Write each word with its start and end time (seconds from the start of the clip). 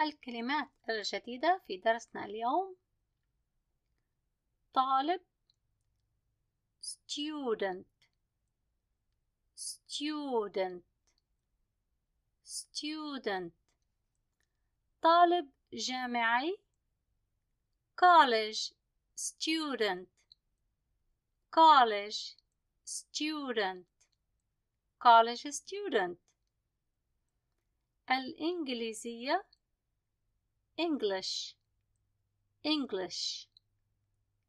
الكلمات 0.00 0.68
الجديدة 0.88 1.62
في 1.66 1.76
درسنا 1.76 2.24
اليوم 2.24 2.76
طالب 4.74 5.20
student 6.82 7.84
student 9.56 10.82
student 12.44 13.50
طالب 15.02 15.50
جامعي 15.72 16.58
college 17.96 18.72
student 19.16 20.06
college 21.50 22.36
student 22.84 23.84
college 24.98 25.50
student 25.50 26.16
الإنجليزية 28.10 29.44
English 30.80 31.54
English 32.64 33.46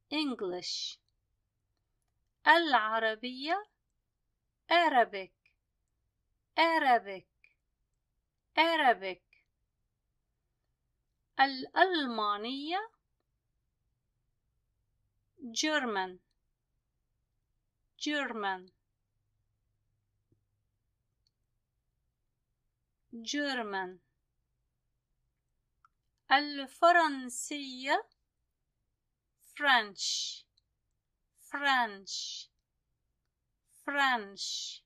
English 0.10 0.98
العربية 2.48 3.64
Arabic 4.72 5.34
Arabic 6.58 7.28
Arabic 8.58 9.22
الألمانية 11.40 12.80
German 15.52 16.20
German 17.98 18.72
German 23.22 24.00
الفرنسية 26.32 28.10
French 29.42 30.46
French 31.52 32.48
French 33.84 34.82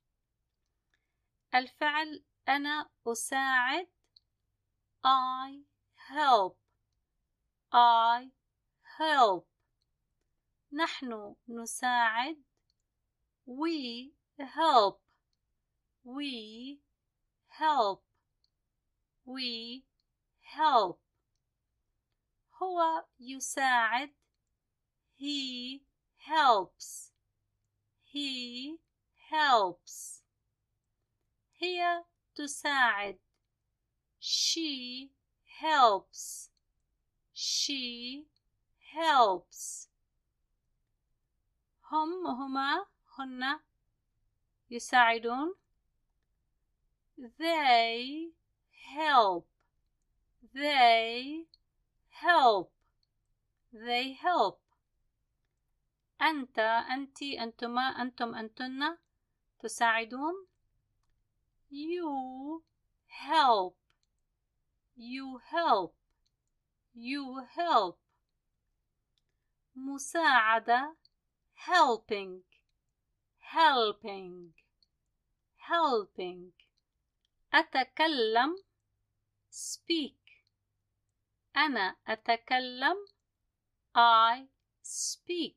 الفعل 1.56 2.26
أنا 2.48 2.90
أساعد 3.08 3.88
I 5.06 5.64
help 6.10 6.58
I 7.74 8.32
help 8.98 9.46
نحن 10.74 11.36
نساعد 11.48 12.44
we 13.48 14.12
help 14.40 15.00
we 16.04 16.80
help 17.50 18.04
we 19.26 19.84
help 20.42 21.05
هو 22.63 23.05
يساعد 23.21 24.15
he 25.19 25.83
helps 26.17 27.13
he 28.03 28.79
helps 29.31 30.23
هي 31.59 32.05
تساعد 32.35 33.19
she 34.19 35.11
helps 35.61 36.51
she 37.33 38.27
helps 38.95 39.89
هم 41.93 42.27
هما 42.27 42.87
هن 43.19 43.61
يساعدون 44.71 45.55
they 47.39 48.33
help 48.95 49.47
they 50.55 51.47
help 52.25 52.73
they 53.73 54.15
help 54.15 54.61
أنت 56.23 56.59
أنت 56.59 57.23
أنتما 57.23 57.83
أنتم 57.83 58.35
أنتن 58.35 58.99
تساعدون 59.59 60.47
you 61.71 62.63
help 63.07 63.75
you 64.97 65.39
help 65.39 65.95
you 66.95 67.41
help 67.57 67.99
مساعدة 69.75 70.97
helping 71.55 72.43
helping 73.39 74.53
helping 75.57 76.53
أتكلم 77.55 78.57
speak 79.51 80.24
أنا 81.58 81.96
أتكلم 82.08 82.96
I 83.98 84.48
speak 84.84 85.56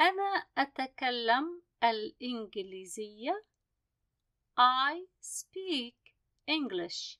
أنا 0.00 0.48
أتكلم 0.58 1.62
الإنجليزية 1.84 3.44
I 4.58 5.06
speak 5.20 5.96
English 6.48 7.18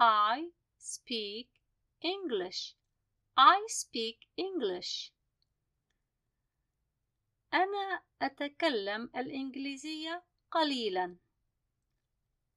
I 0.00 0.52
speak 0.78 1.48
English 2.02 2.74
I 3.36 3.58
speak 3.68 4.18
English 4.38 5.12
أنا 7.54 8.02
أتكلم 8.22 9.10
الإنجليزية 9.16 10.24
قليلا 10.50 11.18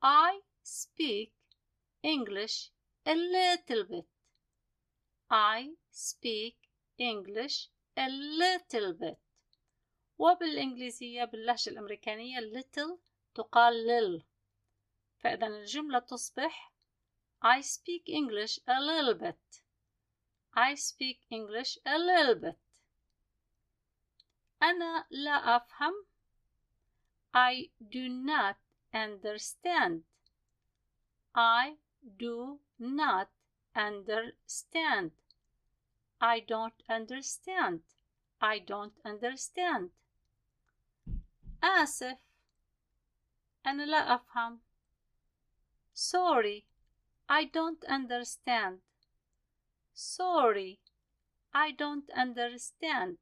I 0.03 0.41
speak 0.63 1.31
English 2.03 2.71
a 3.06 3.14
little 3.14 3.84
bit. 3.84 4.06
I 5.30 5.70
speak 5.90 6.56
English 6.98 7.68
a 7.96 8.08
little 8.08 8.92
bit. 8.92 9.18
وبالإنجليزية 10.18 11.24
باللهجة 11.24 11.70
الأمريكانية 11.70 12.40
little 12.40 12.98
تقال 13.34 13.86
لل 13.86 14.22
فإذا 15.18 15.46
الجملة 15.46 15.98
تصبح 15.98 16.72
I 17.42 17.60
speak 17.60 18.08
English 18.08 18.58
a 18.66 18.80
little 18.80 19.14
bit. 19.14 19.62
I 20.54 20.74
speak 20.74 21.20
English 21.30 21.78
a 21.86 21.98
little 21.98 22.34
bit. 22.34 22.56
أنا 24.62 25.06
لا 25.10 25.56
أفهم 25.56 26.06
I 27.34 27.70
do 27.80 28.08
not 28.08 28.56
understand. 28.94 30.04
I 31.34 31.76
do 32.18 32.60
not 32.78 33.28
understand. 33.74 35.10
I 36.20 36.40
don't 36.40 36.82
understand. 36.88 37.80
I 38.40 38.58
don't 38.58 38.94
understand. 39.04 39.90
آسف 41.62 42.18
أنا 43.66 43.82
لا 43.82 44.14
أفهم. 44.14 44.60
Sorry 45.94 46.66
I 47.28 47.44
don't 47.44 47.84
understand. 47.88 48.80
Sorry 49.94 50.80
I 51.54 51.72
don't 51.72 52.10
understand. 52.10 53.18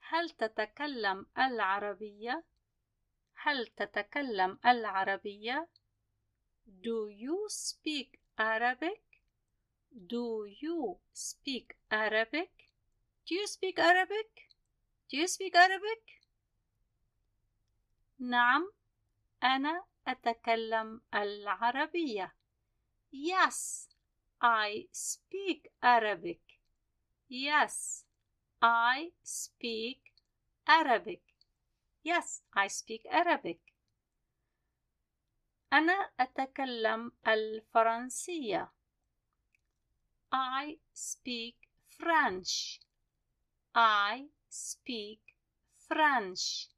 هل 0.00 0.30
تتكلم 0.30 1.26
العربية؟ 1.38 2.44
هل 3.34 3.66
تتكلم 3.66 4.58
العربية؟ 4.66 5.68
Do 6.82 7.08
you 7.08 7.46
speak 7.48 8.20
Arabic? 8.38 9.02
Do 10.06 10.46
you 10.60 10.98
speak 11.12 11.76
Arabic? 11.90 12.50
Do 13.26 13.34
you 13.34 13.46
speak 13.46 13.78
Arabic? 13.78 14.48
Do 15.10 15.16
you 15.16 15.26
speak 15.28 15.54
Arabic? 15.54 16.20
نعم 18.18 18.72
أنا 19.42 19.84
أتكلم 20.06 21.00
العربية 21.14 22.34
Yes 23.12 23.88
I 24.42 24.86
speak 24.92 25.68
Arabic 25.82 26.40
Yes 27.28 28.04
I 28.62 29.12
speak 29.22 30.12
Arabic 30.66 31.22
Yes 32.04 32.42
I 32.54 32.68
speak 32.68 33.06
Arabic 33.10 33.60
أنا 35.74 36.10
أتكلم 36.20 37.12
الفرنسية. 37.26 38.72
I 40.32 40.78
speak 40.92 41.56
French. 41.88 42.80
I 43.74 44.28
speak 44.48 45.20
French. 45.88 46.68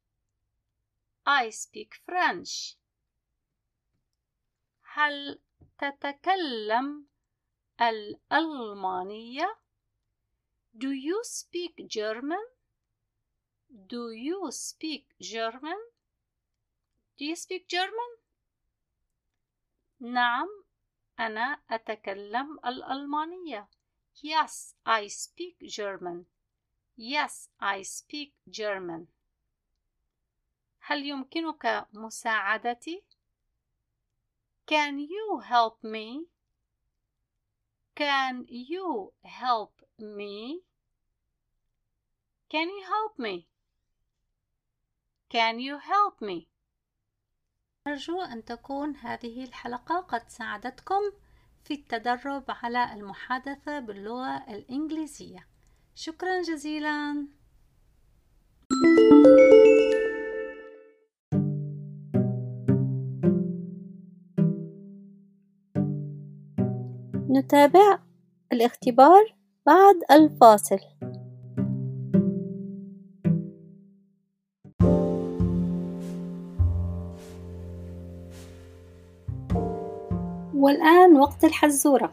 I 1.25 1.49
speak 1.49 1.95
French. 2.05 2.77
هل 4.81 5.39
تتكلم 5.77 7.07
الألمانية؟ 7.81 9.57
Do 10.75 10.91
you 10.91 11.23
speak 11.23 11.87
German? 11.87 12.45
Do 13.69 14.11
you 14.11 14.51
speak 14.51 15.05
German? 15.19 15.79
Do 17.17 17.25
you 17.25 17.35
speak 17.35 17.67
German? 17.67 18.11
نعم 19.99 20.47
أنا 21.19 21.61
أتكلم 21.69 22.59
الألمانية 22.65 23.69
Yes, 24.21 24.75
I 24.85 25.07
speak 25.07 25.57
German. 25.67 26.27
Yes, 26.95 27.49
I 27.59 27.81
speak 27.81 28.33
German. 28.49 29.07
هل 30.79 31.05
يمكنك 31.05 31.87
مساعدتي؟ 31.93 33.03
Can 34.65 34.99
you 34.99 35.39
help 35.39 35.83
me? 35.83 36.25
Can 37.95 38.45
you 38.49 39.13
help 39.23 39.73
me? 39.99 40.61
Can 42.49 42.69
you 42.69 42.83
help 42.85 43.19
me? 43.19 43.47
Can 45.29 45.59
you 45.59 45.79
help 45.79 46.21
me? 46.21 46.47
أرجو 47.88 48.20
أن 48.20 48.44
تكون 48.44 48.96
هذه 48.96 49.44
الحلقة 49.44 50.00
قد 50.00 50.22
ساعدتكم 50.28 51.00
في 51.64 51.74
التدرب 51.74 52.44
على 52.48 52.92
المحادثة 52.92 53.78
باللغة 53.78 54.44
الإنجليزية. 54.48 55.46
شكرا 55.94 56.42
جزيلا. 56.42 57.26
نتابع 67.30 67.98
الاختبار 68.52 69.36
بعد 69.66 69.96
الفاصل 70.10 70.78
والآن 80.58 81.16
وقت 81.16 81.44
الحزورة. 81.44 82.10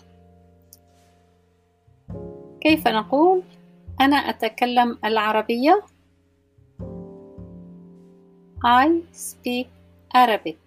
كيف 2.61 2.87
نقول؟ 2.87 3.43
أنا 4.01 4.15
أتكلم 4.15 4.97
العربية. 5.05 5.83
I 8.65 8.89
speak 9.13 9.67
Arabic. 10.15 10.57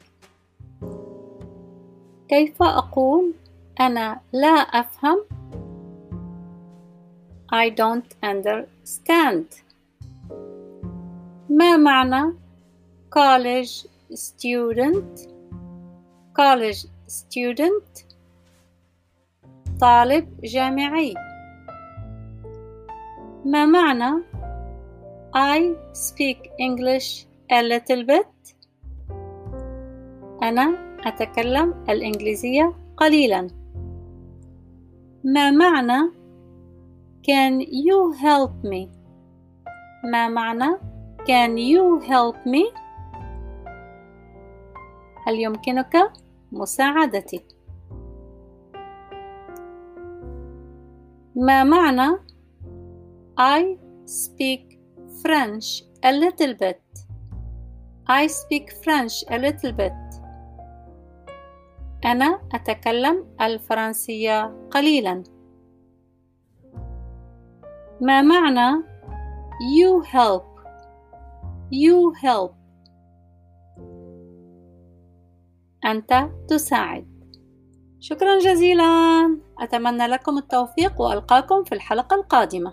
كيف 2.29 2.63
أقول؟ 2.63 3.35
أنا 3.81 4.21
لا 4.33 4.49
أفهم. 4.51 5.25
I 7.53 7.71
don't 7.71 8.13
understand. 8.25 9.63
ما 11.51 11.77
معنى 11.77 12.35
college 13.11 13.87
student 14.15 15.29
college 16.35 16.98
student 17.09 18.05
طالب 19.81 20.41
جامعي. 20.45 21.15
ما 23.45 23.67
معنى 23.67 24.23
I 25.35 25.61
speak 25.93 26.51
English 26.61 27.27
a 27.51 27.63
little 27.63 28.05
bit? 28.07 28.55
أنا 30.43 30.97
أتكلم 31.07 31.85
الإنجليزية 31.89 32.75
قليلا. 32.97 33.49
ما 35.25 35.51
معنى 35.51 36.13
Can 37.23 37.61
you 37.61 38.13
help 38.23 38.65
me? 38.65 38.89
ما 40.05 40.29
معنى 40.29 40.77
Can 41.19 41.57
you 41.59 42.01
help 42.09 42.37
me? 42.47 42.79
هل 45.27 45.35
يمكنك 45.41 46.13
مساعدتي 46.53 47.45
ما 51.37 51.65
معنى 51.65 52.19
I 53.39 53.79
speak 54.07 54.79
French 55.23 55.85
a 56.03 56.13
little 56.13 56.55
bit 56.55 56.83
I 58.09 58.27
speak 58.27 58.73
French 58.85 59.25
a 59.31 59.39
little 59.39 59.73
bit 59.73 59.93
أنا 62.05 62.41
أتكلم 62.55 63.27
الفرنسية 63.41 64.69
قليلا 64.71 65.23
ما 68.01 68.23
معنى 68.23 68.85
you 69.61 70.03
help 70.05 70.45
you 71.71 72.13
help 72.23 72.55
أنت 75.91 76.29
تساعد. 76.49 77.19
شكرا 78.01 78.39
جزيلا. 78.39 78.85
أتمنى 79.59 80.07
لكم 80.07 80.39
التوفيق 80.39 81.01
وألقاكم 81.01 81.65
في 81.65 81.75
الحلقة 81.75 82.17
القادمة. 82.17 82.73